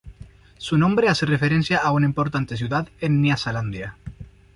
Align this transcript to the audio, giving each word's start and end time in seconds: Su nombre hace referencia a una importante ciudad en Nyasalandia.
Su 0.57 0.79
nombre 0.79 1.09
hace 1.09 1.27
referencia 1.27 1.77
a 1.77 1.91
una 1.91 2.07
importante 2.07 2.57
ciudad 2.57 2.89
en 3.01 3.21
Nyasalandia. 3.21 3.97